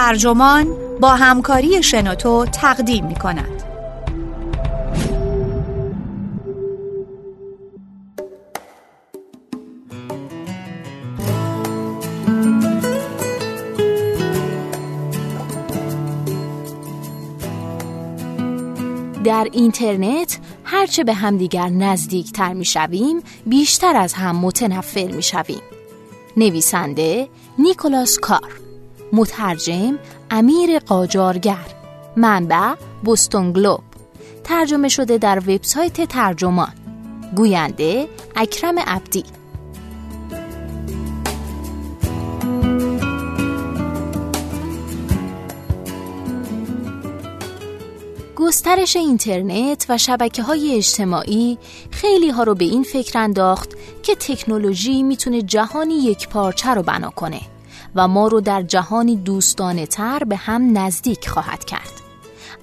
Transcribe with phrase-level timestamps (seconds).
[0.00, 3.62] ترجمان با همکاری شنوتو تقدیم می کند.
[19.24, 25.62] در اینترنت هرچه به همدیگر نزدیک تر می شویم بیشتر از هم متنفر می شویم.
[26.36, 28.69] نویسنده نیکولاس کار
[29.12, 29.98] مترجم
[30.30, 31.66] امیر قاجارگر.
[32.16, 32.74] منبع
[33.04, 33.80] بوستون گلوب.
[34.44, 36.72] ترجمه شده در وبسایت ترجمان.
[37.36, 39.24] گوینده اکرم عبدی.
[48.36, 51.58] گسترش اینترنت و شبکه های اجتماعی
[51.90, 53.70] خیلی ها رو به این فکر انداخت
[54.02, 57.40] که تکنولوژی می‌تونه جهانی یک پارچه رو بنا کنه.
[57.94, 61.92] و ما رو در جهانی دوستانه تر به هم نزدیک خواهد کرد.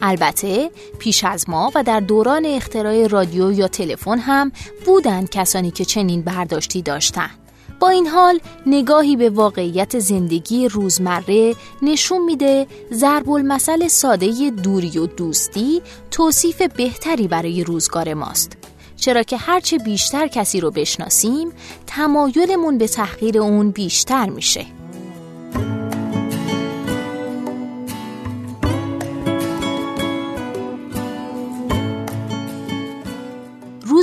[0.01, 4.51] البته پیش از ما و در دوران اختراع رادیو یا تلفن هم
[4.85, 7.47] بودند کسانی که چنین برداشتی داشتند.
[7.79, 15.05] با این حال نگاهی به واقعیت زندگی روزمره نشون میده ضرب المثل ساده دوری و
[15.05, 18.57] دوستی توصیف بهتری برای روزگار ماست
[18.95, 21.51] چرا که هرچه بیشتر کسی رو بشناسیم
[21.87, 24.65] تمایلمون به تحقیر اون بیشتر میشه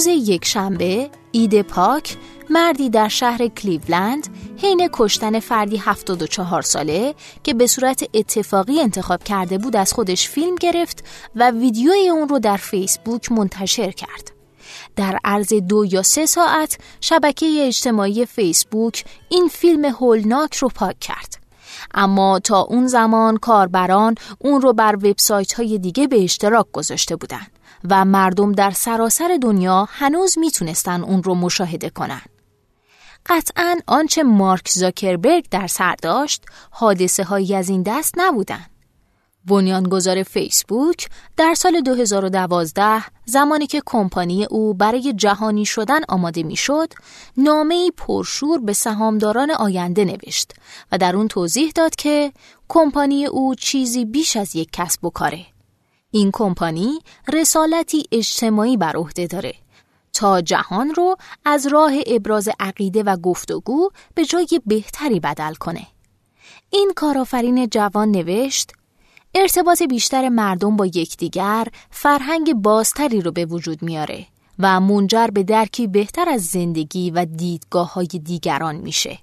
[0.04, 2.16] روز یک شنبه ایده پاک
[2.50, 9.58] مردی در شهر کلیولند حین کشتن فردی 74 ساله که به صورت اتفاقی انتخاب کرده
[9.58, 11.04] بود از خودش فیلم گرفت
[11.36, 14.32] و ویدیوی اون رو در فیسبوک منتشر کرد.
[14.96, 21.43] در عرض دو یا سه ساعت شبکه اجتماعی فیسبوک این فیلم هولناک رو پاک کرد.
[21.94, 27.50] اما تا اون زمان کاربران اون رو بر وبسایت های دیگه به اشتراک گذاشته بودند
[27.90, 32.22] و مردم در سراسر دنیا هنوز می‌تونستن اون رو مشاهده کنن.
[33.26, 38.66] قطعا آنچه مارک زاکربرگ در سر داشت حادثه هایی از این دست نبودن.
[39.46, 46.92] بنیانگذار فیسبوک در سال 2012 زمانی که کمپانی او برای جهانی شدن آماده می‌شد،
[47.36, 50.52] نامه پرشور به سهامداران آینده نوشت
[50.92, 52.32] و در اون توضیح داد که
[52.68, 55.46] کمپانی او چیزی بیش از یک کسب و کاره.
[56.10, 56.98] این کمپانی
[57.32, 59.54] رسالتی اجتماعی بر عهده داره
[60.12, 65.86] تا جهان رو از راه ابراز عقیده و گفتگو به جای بهتری بدل کنه.
[66.70, 68.72] این کارآفرین جوان نوشت
[69.36, 74.26] ارتباط بیشتر مردم با یکدیگر فرهنگ بازتری رو به وجود میاره
[74.58, 79.18] و منجر به درکی بهتر از زندگی و دیدگاه های دیگران میشه.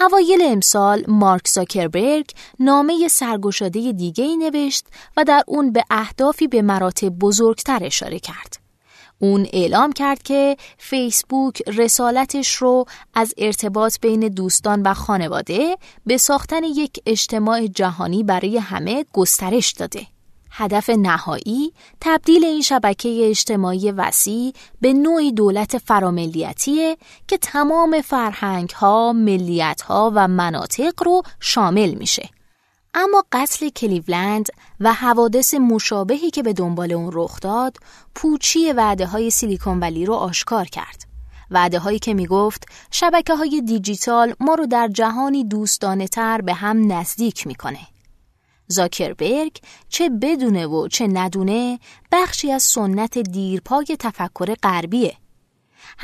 [0.00, 6.62] اوایل امسال مارک زاکربرگ نامه سرگشاده دیگه ای نوشت و در اون به اهدافی به
[6.62, 8.61] مراتب بزرگتر اشاره کرد.
[9.22, 12.84] اون اعلام کرد که فیسبوک رسالتش رو
[13.14, 20.06] از ارتباط بین دوستان و خانواده به ساختن یک اجتماع جهانی برای همه گسترش داده.
[20.50, 26.96] هدف نهایی تبدیل این شبکه اجتماعی وسیع به نوعی دولت فراملیتیه
[27.28, 32.28] که تمام فرهنگ ها، ملیت ها و مناطق رو شامل میشه.
[32.94, 34.46] اما قتل کلیولند
[34.80, 37.76] و حوادث مشابهی که به دنبال اون رخ داد
[38.14, 41.04] پوچی وعده های سیلیکون ولی رو آشکار کرد.
[41.50, 46.54] وعده هایی که می گفت شبکه های دیجیتال ما رو در جهانی دوستانه تر به
[46.54, 47.86] هم نزدیک می‌کنه.
[48.66, 49.56] زاکربرگ
[49.88, 51.78] چه بدونه و چه ندونه
[52.12, 55.16] بخشی از سنت دیرپای تفکر غربیه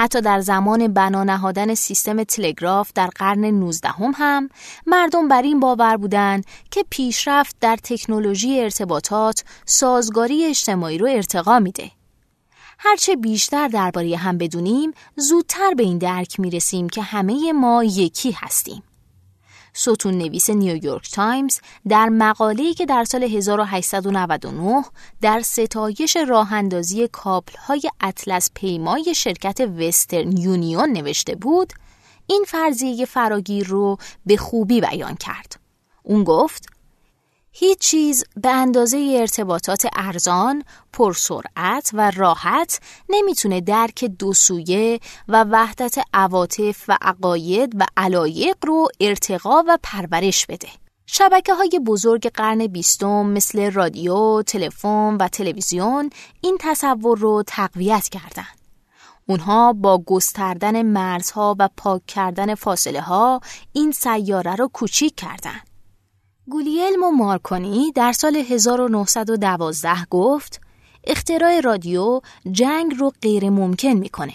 [0.00, 4.48] حتی در زمان بنا نهادن سیستم تلگراف در قرن 19 هم, هم
[4.86, 11.90] مردم بر این باور بودند که پیشرفت در تکنولوژی ارتباطات سازگاری اجتماعی رو ارتقا میده.
[12.78, 18.82] هرچه بیشتر درباره هم بدونیم زودتر به این درک می‌رسیم که همه ما یکی هستیم.
[19.78, 21.58] ستون نویس نیویورک تایمز
[21.88, 24.84] در مقاله‌ای که در سال 1899
[25.20, 27.08] در ستایش راه اندازی
[27.66, 31.72] های اطلس پیمای شرکت وسترن یونیون نوشته بود
[32.26, 33.96] این فرضیه فراگیر رو
[34.26, 35.60] به خوبی بیان کرد.
[36.02, 36.66] اون گفت
[37.60, 45.98] هیچ چیز به اندازه ارتباطات ارزان، پرسرعت و راحت نمی‌تونه درک دو سویه و وحدت
[46.14, 50.68] عواطف و عقاید و علایق رو ارتقا و پرورش بده.
[51.06, 56.10] شبکه های بزرگ قرن بیستم مثل رادیو، تلفن و تلویزیون
[56.40, 58.58] این تصور رو تقویت کردند.
[59.26, 63.40] اونها با گستردن مرزها و پاک کردن فاصله ها
[63.72, 65.67] این سیاره رو کوچیک کردند.
[66.50, 70.60] گولیلمو مارکونی در سال 1912 گفت
[71.04, 72.20] اختراع رادیو
[72.52, 74.34] جنگ رو غیر ممکن می‌کنه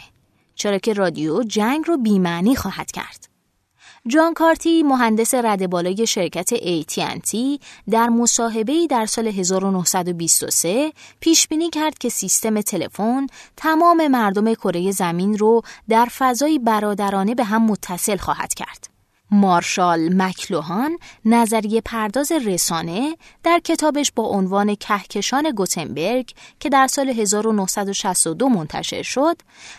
[0.56, 3.28] چرا که رادیو جنگ رو بیمعنی خواهد کرد.
[4.08, 11.98] جان کارتی مهندس رد بالای شرکت AT&T در مصاحبه‌ای در سال 1923 پیش بینی کرد
[11.98, 13.28] که سیستم تلفن
[13.58, 18.93] تمام مردم کره زمین رو در فضای برادرانه به هم متصل خواهد کرد.
[19.34, 28.50] مارشال مکلوهان نظریه پرداز رسانه در کتابش با عنوان کهکشان گوتنبرگ که در سال 1962
[28.50, 29.38] منتشر شد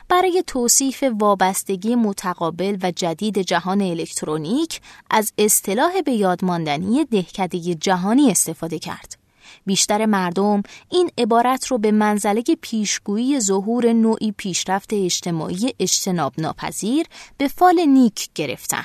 [0.08, 4.80] برای توصیف وابستگی متقابل و جدید جهان الکترونیک
[5.10, 9.24] از اصطلاح به یادماندنی دهکده جهانی استفاده کرد.
[9.66, 17.06] بیشتر مردم این عبارت رو به منزله پیشگویی ظهور نوعی پیشرفت اجتماعی اجتناب ناپذیر
[17.38, 18.84] به فال نیک گرفتن.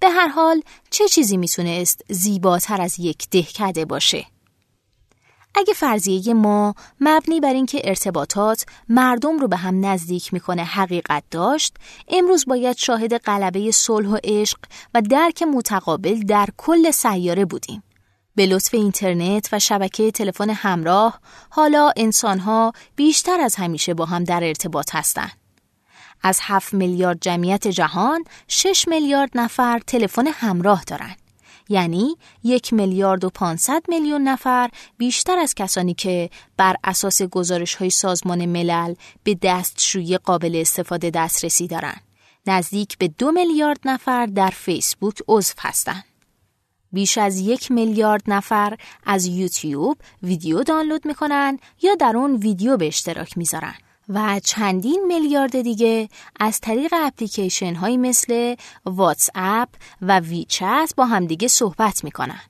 [0.00, 4.26] به هر حال چه چیزی می‌تونست زیباتر از یک دهکده باشه؟
[5.54, 11.76] اگه فرضیه ما مبنی بر اینکه ارتباطات مردم رو به هم نزدیک می‌کنه حقیقت داشت
[12.08, 14.58] امروز باید شاهد قلبه صلح و عشق
[14.94, 17.82] و درک متقابل در کل سیاره بودیم
[18.34, 21.20] به لطف اینترنت و شبکه تلفن همراه
[21.50, 25.47] حالا انسانها بیشتر از همیشه با هم در ارتباط هستند
[26.22, 31.16] از 7 میلیارد جمعیت جهان 6 میلیارد نفر تلفن همراه دارند.
[31.68, 37.90] یعنی یک میلیارد و 500 میلیون نفر بیشتر از کسانی که بر اساس گزارش های
[37.90, 42.02] سازمان ملل به دستشویی قابل استفاده دسترسی دارند.
[42.46, 46.04] نزدیک به دو میلیارد نفر در فیسبوک عضو هستند.
[46.92, 48.76] بیش از یک میلیارد نفر
[49.06, 53.74] از یوتیوب ویدیو دانلود می‌کنن یا در اون ویدیو به اشتراک می‌ذارن.
[54.08, 56.08] و چندین میلیارد دیگه
[56.40, 59.68] از طریق اپلیکیشن هایی مثل واتس اپ
[60.02, 62.40] و ویچت با همدیگه صحبت می‌کنن.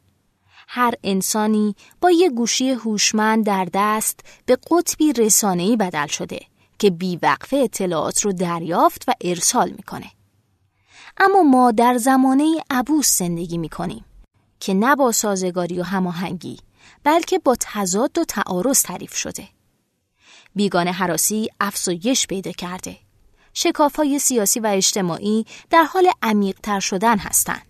[0.68, 6.40] هر انسانی با یه گوشی هوشمند در دست به قطبی رسانه‌ای بدل شده
[6.78, 10.10] که بیوقفه اطلاعات رو دریافت و ارسال می‌کنه.
[11.16, 14.04] اما ما در زمانه عبوس زندگی می‌کنیم
[14.60, 16.58] که نه با سازگاری و هماهنگی
[17.04, 19.48] بلکه با تضاد و تعارض تعریف شده.
[20.54, 22.96] بیگانه حراسی افزایش پیدا کرده.
[23.54, 27.66] شکاف های سیاسی و اجتماعی در حال عمیقتر شدن هستند.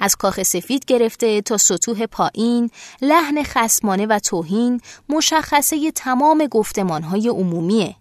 [0.00, 2.70] از کاخ سفید گرفته تا سطوح پایین،
[3.02, 7.96] لحن خسمانه و توهین مشخصه تمام گفتمان های عمومیه.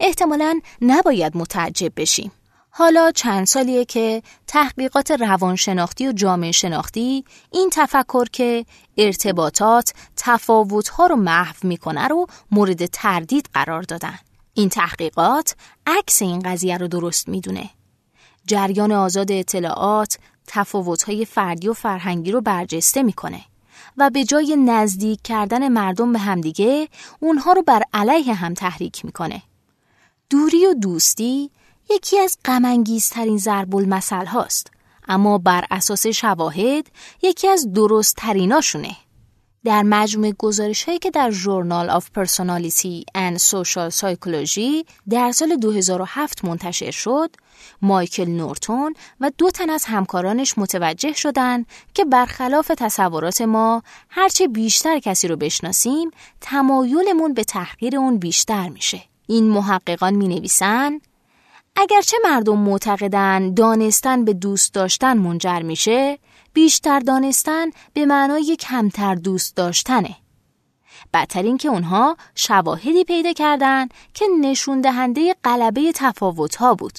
[0.00, 2.32] احتمالا نباید متعجب بشیم.
[2.78, 8.66] حالا چند سالیه که تحقیقات روانشناختی و جامعه شناختی این تفکر که
[8.96, 14.18] ارتباطات تفاوتها رو محو می‌کنه رو مورد تردید قرار دادن.
[14.54, 17.70] این تحقیقات عکس این قضیه رو درست می‌دونه.
[18.46, 23.40] جریان آزاد اطلاعات تفاوتهای فردی و فرهنگی رو برجسته می‌کنه
[23.96, 26.88] و به جای نزدیک کردن مردم به همدیگه
[27.20, 29.42] اونها رو بر علیه هم تحریک می‌کنه.
[30.30, 31.50] دوری و دوستی
[31.90, 34.70] یکی از غمانگیزترین ضرب المثل هاست
[35.08, 36.86] اما بر اساس شواهد
[37.22, 38.96] یکی از درست تریناشونه.
[39.64, 46.44] در مجموع گزارش هایی که در Journal of Personality and Social Psychology در سال 2007
[46.44, 47.30] منتشر شد،
[47.82, 54.98] مایکل نورتون و دو تن از همکارانش متوجه شدند که برخلاف تصورات ما هرچه بیشتر
[54.98, 59.02] کسی رو بشناسیم تمایلمون به تحقیر اون بیشتر میشه.
[59.26, 60.98] این محققان می نویسن
[61.80, 66.18] اگرچه مردم معتقدن دانستن به دوست داشتن منجر میشه
[66.52, 70.16] بیشتر دانستن به معنای کمتر دوست داشتنه.
[71.14, 76.98] بدتر این که اونها شواهدی پیدا کردن که نشون دهنده غلبه تفاوت ها بود.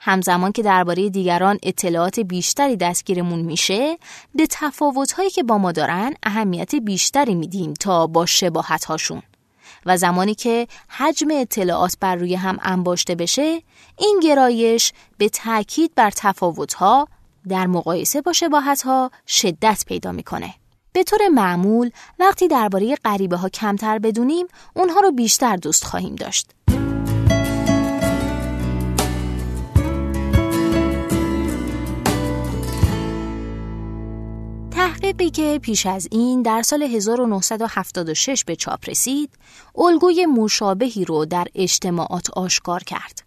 [0.00, 3.98] همزمان که درباره دیگران اطلاعات بیشتری دستگیرمون میشه
[4.34, 9.22] به تفاوت هایی که با ما دارن اهمیت بیشتری میدیم تا با شباهت هاشون
[9.86, 13.62] و زمانی که حجم اطلاعات بر روی هم انباشته بشه
[13.98, 17.08] این گرایش به تاکید بر تفاوتها
[17.48, 20.54] در مقایسه با شباهتها شدت پیدا می‌کنه.
[20.92, 26.50] به طور معمول وقتی درباره غریبه ها کمتر بدونیم اونها رو بیشتر دوست خواهیم داشت.
[35.08, 39.30] تحقیقی که پیش از این در سال 1976 به چاپ رسید،
[39.76, 43.22] الگوی مشابهی رو در اجتماعات آشکار کرد.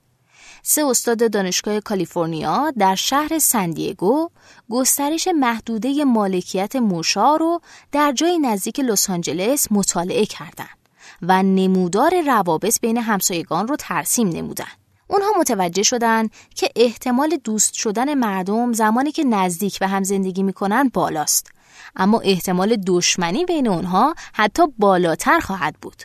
[0.64, 4.30] سه استاد دانشگاه کالیفرنیا در شهر سندیگو
[4.70, 7.62] گسترش محدوده مالکیت موشا رو
[7.92, 10.78] در جای نزدیک لس آنجلس مطالعه کردند
[11.22, 14.78] و نمودار روابط بین همسایگان رو ترسیم نمودند.
[15.08, 20.92] اونها متوجه شدن که احتمال دوست شدن مردم زمانی که نزدیک به هم زندگی می‌کنن
[20.94, 21.52] بالاست
[21.96, 26.04] اما احتمال دشمنی بین اونها حتی بالاتر خواهد بود.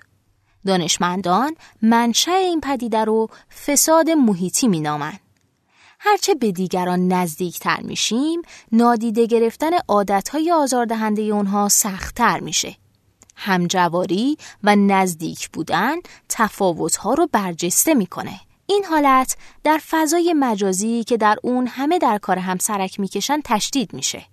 [0.66, 3.28] دانشمندان منشأ این پدیده رو
[3.66, 5.20] فساد محیطی مینامند.
[5.99, 8.42] هرچه به دیگران نزدیکتر میشیم،
[8.73, 12.76] نادیده گرفتن عادتهای آزاردهنده اونها سختتر میشه.
[13.37, 15.96] همجواری و نزدیک بودن
[16.28, 18.40] تفاوتها رو برجسته می‌کنه.
[18.66, 23.94] این حالت در فضای مجازی که در اون همه در کار هم سرک می‌کشن تشدید
[23.94, 24.25] میشه.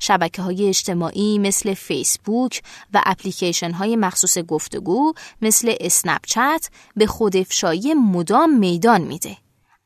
[0.00, 2.62] شبکه های اجتماعی مثل فیسبوک
[2.94, 9.36] و اپلیکیشن های مخصوص گفتگو مثل اسنپچت به خودافشایی مدام میدان میده.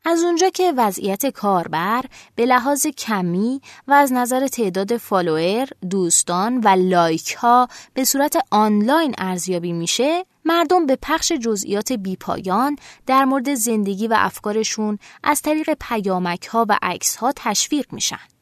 [0.07, 2.05] از اونجا که وضعیت کاربر
[2.35, 9.15] به لحاظ کمی و از نظر تعداد فالوور، دوستان و لایک ها به صورت آنلاین
[9.17, 16.45] ارزیابی میشه، مردم به پخش جزئیات بیپایان در مورد زندگی و افکارشون از طریق پیامک
[16.45, 18.34] ها و عکس ها تشویق میشن.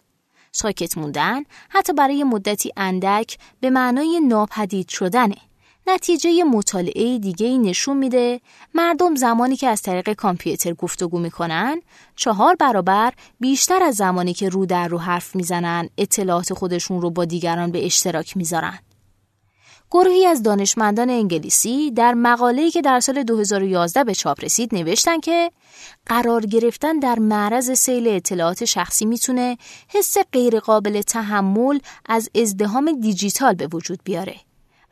[0.56, 5.36] ساکت موندن حتی برای مدتی اندک به معنای ناپدید شدنه.
[5.88, 8.42] نتیجه مطالعه دیگه ای نشون میده
[8.74, 11.82] مردم زمانی که از طریق کامپیوتر گفتگو می‌کنن
[12.16, 17.26] چهار برابر بیشتر از زمانی که رو در رو حرف می‌زنن اطلاعات خودشون رو با
[17.26, 18.80] دیگران به اشتراک می‌ذارن.
[19.94, 25.52] گروهی از دانشمندان انگلیسی در مقاله‌ای که در سال 2011 به چاپ رسید نوشتن که
[26.06, 29.58] قرار گرفتن در معرض سیل اطلاعات شخصی می‌تونه
[29.88, 34.36] حس غیرقابل تحمل از ازدهام دیجیتال به وجود بیاره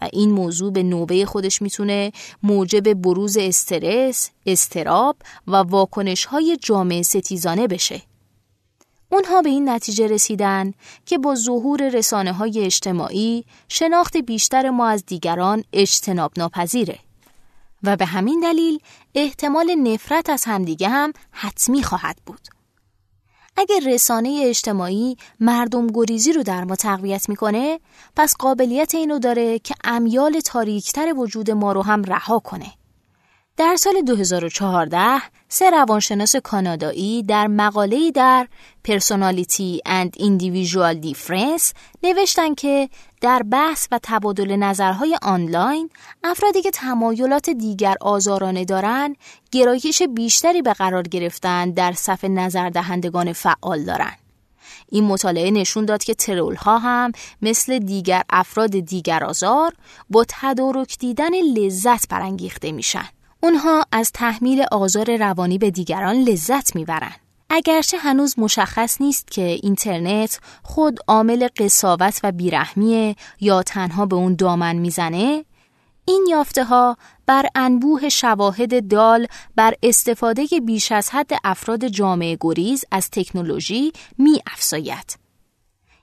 [0.02, 2.12] و این موضوع به نوبه خودش می‌تونه
[2.44, 5.16] موجب بروز استرس، استراب
[5.48, 8.02] و واکنش های جامعه ستیزانه بشه.
[9.12, 10.74] اونها به این نتیجه رسیدن
[11.06, 17.00] که با ظهور رسانه های اجتماعی شناخت بیشتر ما از دیگران اجتناب ناپذیره
[17.84, 18.80] و به همین دلیل
[19.16, 22.40] احتمال نفرت از همدیگه هم حتمی خواهد بود.
[23.58, 27.80] اگر رسانه اجتماعی مردم گریزی رو در ما تقویت می‌کنه
[28.16, 32.74] پس قابلیت اینو داره که امیال تاریکتر وجود ما رو هم رها کنه.
[33.62, 38.48] در سال 2014 سه روانشناس کانادایی در مقاله‌ای در
[38.88, 42.90] Personality and Individual Difference نوشتن که
[43.22, 45.90] در بحث و تبادل نظرهای آنلاین
[46.24, 49.16] افرادی که تمایلات دیگر آزارانه دارند
[49.52, 54.18] گرایش بیشتری به قرار گرفتن در صف نظردهندگان فعال دارند.
[54.90, 59.74] این مطالعه نشون داد که ترول ها هم مثل دیگر افراد دیگر آزار
[60.10, 63.10] با تدارک دیدن لذت برانگیخته میشن.
[63.44, 67.16] اونها از تحمیل آزار روانی به دیگران لذت می‌برند.
[67.50, 74.36] اگرچه هنوز مشخص نیست که اینترنت خود عامل قصاوت و بیرحمیه یا تنها به اون
[74.36, 75.46] دامن می‌زنه
[76.06, 82.86] این یافته ها بر انبوه شواهد دال بر استفاده بیش از حد افراد جامعه گریز
[82.92, 85.18] از تکنولوژی می افزاید.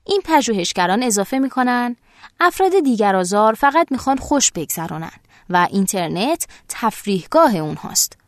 [0.04, 1.96] این پژوهشگران اضافه می کنن
[2.40, 5.10] افراد دیگر آزار فقط می‌خوان خوش بگذرانن
[5.50, 8.18] و اینترنت تفریحگاه اونهاست.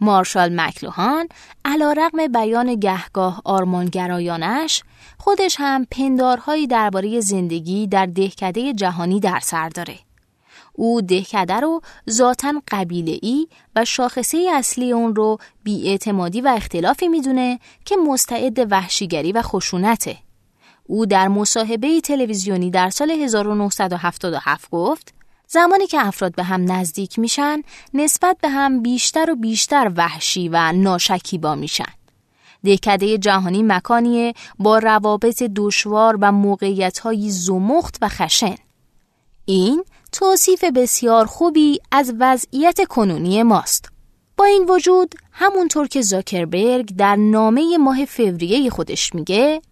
[0.00, 1.28] مارشال مکلوهان
[1.64, 4.82] علا رقم بیان گهگاه آرمانگرایانش
[5.18, 9.98] خودش هم پندارهایی درباره زندگی در دهکده جهانی در سر داره.
[10.72, 11.80] او دهکده رو
[12.10, 13.46] ذاتا قبیله ای
[13.76, 20.16] و شاخصه اصلی اون رو بیاعتمادی و اختلافی می‌دونه که مستعد وحشیگری و خشونته.
[20.84, 25.14] او در مصاحبه تلویزیونی در سال 1977 گفت
[25.52, 27.62] زمانی که افراد به هم نزدیک میشن
[27.94, 31.92] نسبت به هم بیشتر و بیشتر وحشی و ناشکیبا میشن.
[32.64, 38.54] دهکده جهانی مکانیه با روابط دشوار و موقعیت زمخت و خشن.
[39.44, 43.88] این توصیف بسیار خوبی از وضعیت کنونی ماست.
[44.36, 49.62] با این وجود همونطور که زاکربرگ در نامه ماه فوریه خودش میگه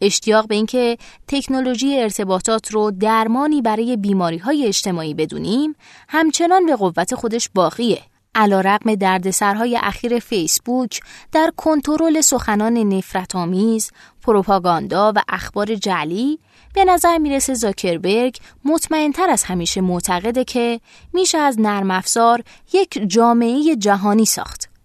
[0.00, 0.98] اشتیاق به اینکه
[1.28, 5.74] تکنولوژی ارتباطات رو درمانی برای بیماری های اجتماعی بدونیم
[6.08, 8.02] همچنان به قوت خودش باقیه.
[8.34, 11.00] علا رقم دردسرهای اخیر فیسبوک
[11.32, 13.90] در کنترل سخنان نفرت آمیز،
[14.22, 16.38] پروپاگاندا و اخبار جعلی
[16.74, 20.80] به نظر می‌رسه زاکربرگ مطمئنتر از همیشه معتقده که
[21.12, 24.75] میشه از نرم افزار یک جامعه جهانی ساخت.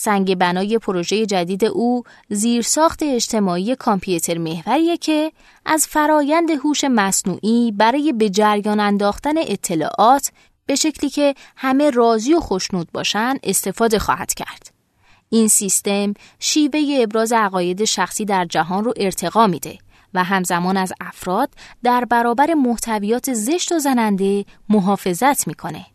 [0.00, 5.32] سنگ بنای پروژه جدید او زیرساخت اجتماعی کامپیوتر محوریه که
[5.66, 10.30] از فرایند هوش مصنوعی برای به جریان انداختن اطلاعات
[10.66, 14.72] به شکلی که همه راضی و خوشنود باشن استفاده خواهد کرد.
[15.28, 19.78] این سیستم شیوه ابراز عقاید شخصی در جهان رو ارتقا میده
[20.14, 21.50] و همزمان از افراد
[21.82, 25.86] در برابر محتویات زشت و زننده محافظت می‌کنه.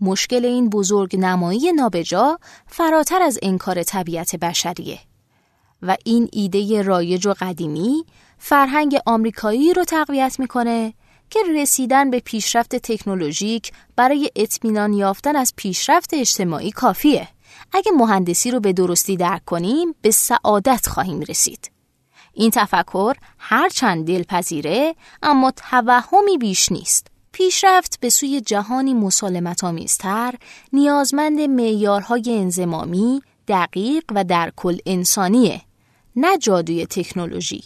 [0.00, 4.98] مشکل این بزرگ نمایی نابجا فراتر از انکار طبیعت بشریه.
[5.82, 8.04] و این ایده رایج و قدیمی
[8.38, 10.94] فرهنگ آمریکایی رو تقویت می‌کنه
[11.30, 17.28] که رسیدن به پیشرفت تکنولوژیک برای اطمینان یافتن از پیشرفت اجتماعی کافیه.
[17.72, 21.70] اگه مهندسی رو به درستی درک کنیم به سعادت خواهیم رسید.
[22.34, 27.06] این تفکر هرچند دلپذیره اما توهمی بیش نیست.
[27.32, 30.34] پیشرفت به سوی جهانی مسالمت آمیزتر
[30.72, 35.60] نیازمند معیارهای انزمامی، دقیق و در کل انسانیه
[36.16, 37.64] نه جادوی تکنولوژی.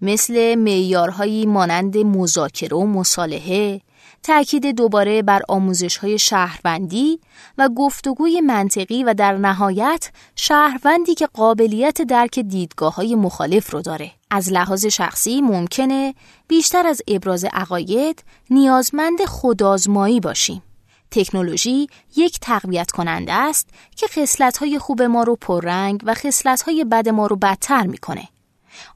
[0.00, 3.80] مثل معیارهایی مانند مذاکره و مصالحه
[4.26, 7.20] تأکید دوباره بر آموزش های شهروندی
[7.58, 14.10] و گفتگوی منطقی و در نهایت شهروندی که قابلیت درک دیدگاه های مخالف رو داره.
[14.30, 16.14] از لحاظ شخصی ممکنه
[16.48, 20.62] بیشتر از ابراز عقاید نیازمند خودآزمایی باشیم.
[21.10, 27.26] تکنولوژی یک تقویت کننده است که خصلت‌های خوب ما رو پررنگ و خصلت‌های بد ما
[27.26, 28.28] رو بدتر می‌کنه.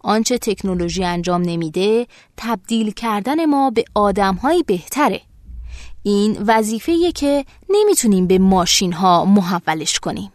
[0.00, 2.06] آنچه تکنولوژی انجام نمیده
[2.36, 5.20] تبدیل کردن ما به آدمهایی بهتره.
[6.02, 10.32] این وظیفه‌ایه که نمی‌تونیم به ماشین ها محولش کنیم.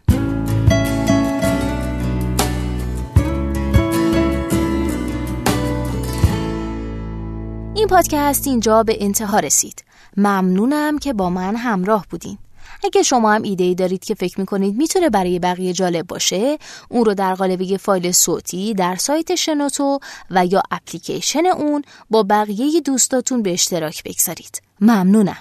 [7.74, 9.84] این پادکست اینجا به انتها رسید.
[10.16, 12.38] ممنونم که با من همراه بودین.
[12.84, 16.58] اگه شما هم ایده ای دارید که فکر می‌کنید می‌تونه برای بقیه جالب باشه
[16.88, 19.98] اون رو در قالب یه فایل صوتی در سایت شنوتو
[20.30, 24.62] و یا اپلیکیشن اون با بقیه دوستاتون به اشتراک بگذارید.
[24.80, 25.36] ممنونم.